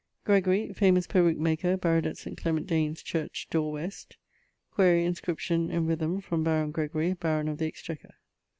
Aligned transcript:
Gregorie, 0.25 0.73
famous 0.73 1.05
peruq 1.05 1.37
maker, 1.37 1.77
buryed 1.77 2.07
at 2.07 2.17
St. 2.17 2.35
Clement 2.35 2.65
Danes 2.65 3.03
church 3.03 3.45
dore 3.51 3.71
west. 3.71 4.17
Quaere 4.71 5.05
inscription 5.05 5.69
in 5.69 5.85
rythme 5.85 6.19
from 6.23 6.43
baron 6.43 6.71
Gregory, 6.71 7.13
baron 7.13 7.47
of 7.47 7.59
the 7.59 7.67
exchequer. 7.67 8.15